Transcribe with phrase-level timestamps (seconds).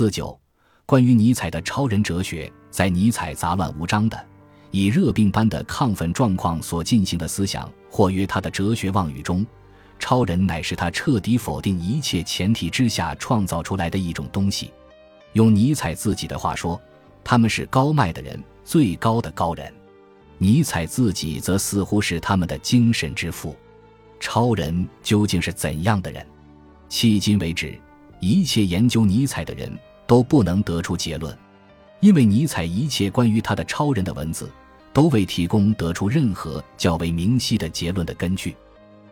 [0.00, 0.34] 四九，
[0.86, 4.18] 关于尼采的超人哲学，在尼采杂乱无章的、
[4.70, 9.44] 以热病般的亢奋状况所进行的思想，或于他的哲学妄语中，
[9.98, 14.72] 超人乃是他彻底否定一切前提之下创造出来的一种东西。
[15.34, 16.80] 用尼采自己的话说，
[17.22, 19.70] 他们是高迈的人，最高的高人。
[20.38, 23.54] 尼采自己则似乎是他们的精神之父。
[24.18, 26.26] 超人究竟是怎样的人？
[26.88, 27.78] 迄今为止，
[28.18, 29.70] 一切研究尼采的人
[30.10, 31.32] 都不能得出结论，
[32.00, 34.50] 因为尼采一切关于他的超人的文字
[34.92, 38.56] 都未提供得出任何较为明晰的结论的根据。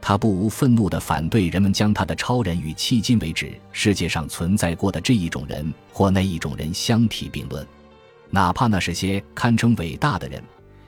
[0.00, 7.66] 他不无愤怒地反对人们将他的超人与迄今为止世界上存在过的这一种人或那一种人相提并论，
[8.30, 10.40] 哪怕那是些堪称伟大的人，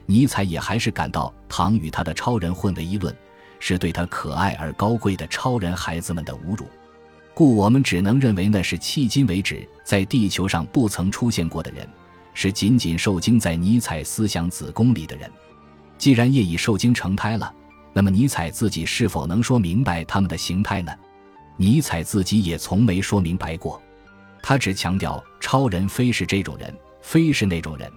[0.06, 3.12] 尼采也还是感到唐与他的超人混为一论。
[3.59, 6.64] 是对他可爱而高贵的超人孩子们的侮辱，
[7.38, 11.86] 故我们只能认为那是迄今为止在地球上不曾出现过的人，
[12.32, 15.30] 是仅仅受精在尼采思想子宫里的人。
[15.98, 17.52] 既然业已受精成胎了，
[17.92, 20.90] 那么尼采自己是否能说明白他们的形态呢？
[21.59, 23.79] 尼采自己也从没说明白过，
[24.42, 27.92] 他只强调超人非是这种人，非是那种人。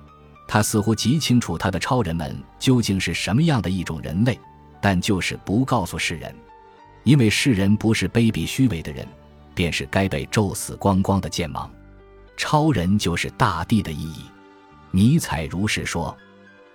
[0.50, 4.38] 他似乎极清楚他的超人们究竟是什么样的一种人类。
[4.82, 6.36] 但就是不告诉世人，
[7.06, 9.08] 因为世人不是卑鄙虚伪的人，
[9.60, 11.70] 便是该被咒死光光的剑芒。
[12.38, 14.24] 超人就是大地的意义，
[14.92, 16.16] 尼采如是说，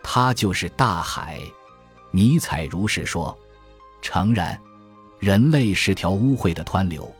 [0.02, 1.40] 他就是大海。
[2.10, 3.34] 尼采如是说，
[4.02, 4.60] 诚然，
[5.18, 7.10] 人类是条污秽的湍流，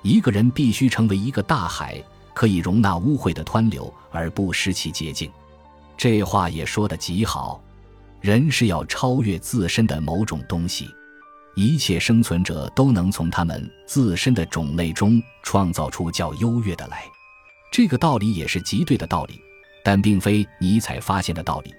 [0.00, 5.30] 一个人必须成为一个大海，可以容纳污秽的湍流而不失其洁净。
[5.94, 7.62] 这话也说得极好。
[8.22, 10.88] 人是要超越自身的某种东西，
[11.54, 17.04] 一切生存者都能从他们自身的种类中创造出较优越的来。
[17.70, 19.40] 这个道理也是极对的道理，
[19.84, 21.74] 但并非尼采发现的道理。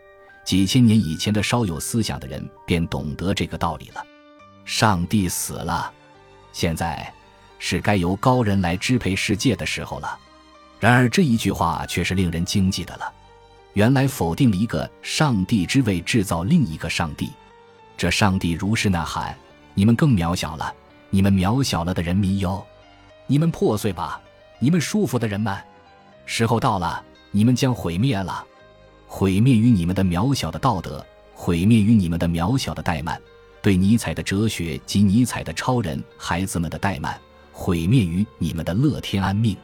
[0.46, 4.06] 几千年以前的稍有思想的人便懂得这个道理了。
[4.66, 5.92] 上帝死了，
[6.52, 7.14] 现在
[7.60, 10.20] 是该由高人来支配世界的时候了。
[10.80, 13.14] 然而这一句话却是令人惊悸的了。
[13.74, 17.32] 原来否定了一个上帝之位，制造另一个上帝。
[17.98, 19.36] 这上帝如是呐喊
[19.74, 20.74] ：“你们更渺小了，
[21.10, 22.64] 你们渺小了的人民哟，
[23.28, 24.22] 你们破碎吧，
[24.60, 25.58] 你们束缚的人们，
[26.26, 28.46] 时候到了，你们将毁灭了，
[29.08, 33.20] 毁灭于你们的渺小的道德，毁灭于你们的渺小的怠慢，
[33.62, 37.20] 对尼采的哲学及尼采的超人孩子们的怠慢，
[37.52, 39.58] 毁灭于你们的乐天安命。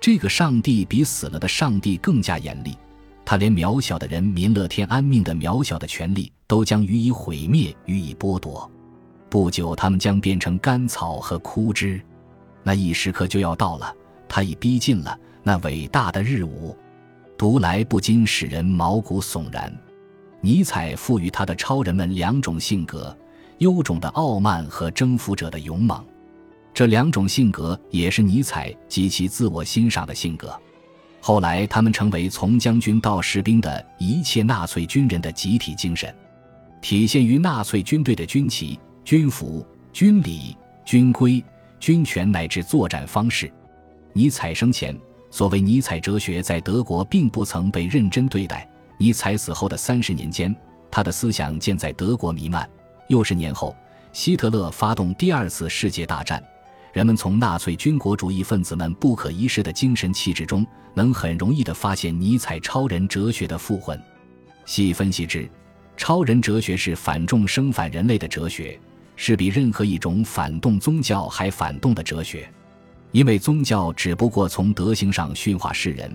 [0.00, 2.76] 这个上帝比死了的上帝更加严厉。”
[3.24, 8.70] 他连渺小的人民乐天安命的渺小的权利都将予以毁灭，予以剥夺。
[9.36, 12.00] 不久，他们将变成干草和枯枝。
[12.62, 13.94] 那一时刻就要到了，
[14.26, 15.14] 他已逼近了。
[15.42, 16.74] 那伟大的日午，
[17.36, 19.70] 读来不禁使人毛骨悚然。
[20.40, 23.14] 尼采赋予他的超人们两种性格：
[23.58, 26.02] 优种的傲慢和征服者的勇猛。
[26.72, 30.58] 这两种性格也是尼采极其自我欣赏的性格。
[31.20, 36.10] 后来，他们成为从将军到士兵的一切纳粹军人的集体精神，
[36.80, 41.42] 体现于纳粹军队的军旗、军服、军礼、军规、
[41.78, 43.48] 军权乃至作战方式。
[44.12, 44.98] 尼采生前，
[45.30, 48.68] 所谓尼采哲学在德国并不曾被认真对待；
[48.98, 50.52] 尼采死后的三十年间，
[50.90, 52.68] 他的思想渐在德国弥漫。
[53.06, 53.76] 又是年后，
[54.12, 56.42] 希特勒发动第二次世界大战。
[56.92, 63.96] 人们从纳粹军国主义分子们不可一世的精神气质中，能很容易地发现尼采超人哲学的附魂。
[64.64, 65.48] 细分析之，
[65.96, 68.76] 超人哲学是反众生、反人类的哲学，
[69.16, 72.48] 是比任何一种反动宗教还反动的哲学。
[73.12, 76.14] 因为宗教只不过从德行上驯化世人，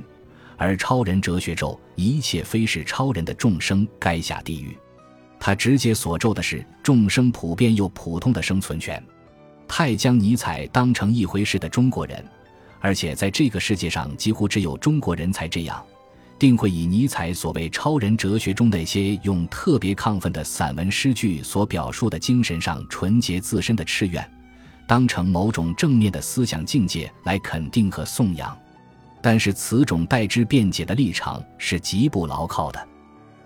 [0.55, 4.77] 而超人哲学咒一切非是超人的众生该下地狱。
[5.39, 9.03] 他直接所咒的是众生普遍又普通的生存权。
[9.67, 12.23] 太将尼采当成一回事的中国人，
[12.79, 15.83] 而且在这个世界上几乎只有中国人才这样，
[16.41, 24.27] 定会以尼采所谓超人哲学中那些用特别亢奋的散文诗句所表述的精神上纯洁自身的志愿，
[24.87, 28.57] 当成某种正面的思想境界来肯定和颂扬。
[29.21, 32.87] 但是此种代之辩解的立场是极不牢靠的，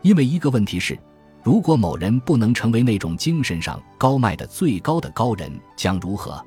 [0.01, 0.97] 因为一个问题是。
[1.43, 6.41] 如果某人不能成为那种精神上高迈的最高的高人，将如何？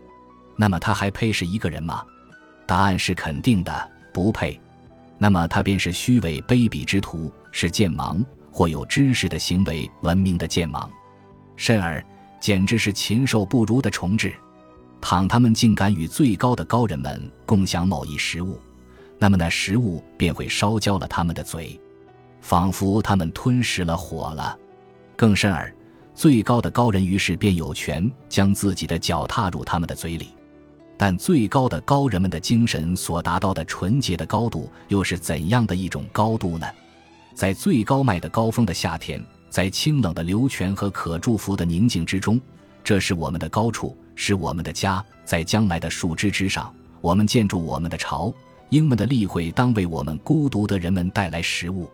[0.56, 2.02] 那么他还配是一个人吗？
[2.66, 4.58] 答案是肯定的，不配。
[5.18, 10.88] 那么他便是虚伪卑鄙之徒，是剑盲或有知识的行为闻名的剑盲，
[11.56, 12.02] 甚而
[12.40, 14.32] 简直是禽兽不如的虫豸。
[15.00, 18.60] 倘他们竟敢与最高的高人们共享某一食物，
[19.18, 21.80] 那么那食物便会烧焦了他们的嘴，
[22.40, 24.56] 仿佛他们吞噬了火了。
[25.16, 25.72] 更甚而，
[26.14, 30.28] 最高的高人于是便有权将自己的脚踏入他们的嘴里。
[30.98, 36.66] 但最高的高人们的精神所达到的纯洁的高度，又是怎样的一种高度呢？
[37.34, 42.40] 在最高迈的高峰的夏天，在清冷的流泉和可祝福的宁静之中，
[42.82, 45.02] 这是我们的高处，是我们的家。
[45.24, 48.34] 在将来的树枝之上，我们建筑我们的巢。
[48.70, 51.88] 鹰们的例会当为我们孤独的人们带来食物，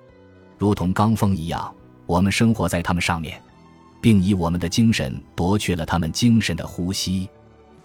[0.56, 1.72] 如同罡风一样，
[2.06, 3.40] 我们生活在他们上面，
[4.00, 7.28] 并以我们的精神夺去了他们精神的呼吸。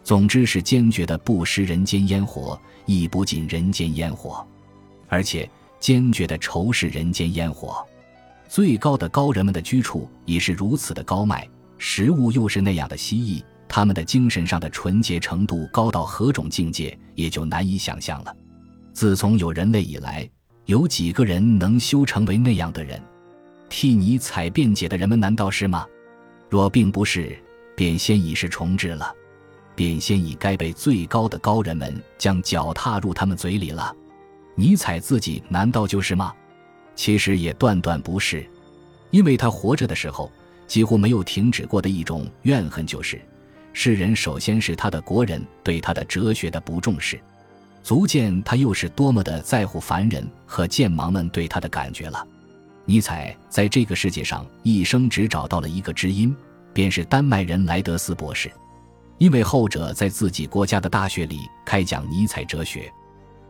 [0.03, 4.45] 总之是坚决的不食人间烟火，亦不进人间烟火，
[5.07, 5.49] 而且
[5.79, 7.85] 坚决的仇视人间烟火。
[8.47, 11.47] 最高的高人们的居处已是如此的高迈，
[11.77, 18.35] 食物又是那样的稀异，他们的精神上的纯洁程度高到何种境界，也就难以想象了。
[18.91, 20.27] 自从有人类以来，
[20.65, 22.99] 有几个人能修成为那样的人？
[23.69, 25.85] 替你采辩解的人们难道是吗？
[26.49, 27.37] 若并不是，
[27.75, 29.13] 便先已是重置了。
[29.79, 33.95] 便先已该被最高的高人们将脚踏入他们嘴里了。
[34.53, 36.33] 尼采自己难道就是吗？
[36.97, 38.45] 其实也断断不是，
[39.09, 40.29] 因为他活着的时候
[40.67, 43.21] 几乎没有停止过的一种怨恨，就是
[43.71, 47.17] 世人首先是他的国人对他的哲学的不重视，
[47.81, 52.27] 足见他又是多么的在乎凡人和剑盲们对他的感觉了。
[52.83, 56.35] 尼采在这个世界上一生只找到了一个知音，
[56.73, 58.51] 便是丹麦人莱德斯博士。
[59.19, 62.91] 因为后者在自己国家的大学里开讲尼采哲学、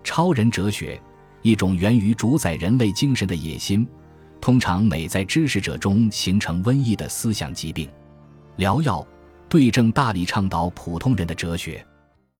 [0.04, 1.00] 超人哲学，
[1.44, 3.88] 一种源于主宰人类精神的野心，
[4.42, 7.88] 通常美在知识者中形成瘟疫的思想疾病。
[8.56, 9.06] 疗药
[9.48, 11.86] 对症大力倡导普通人的哲学，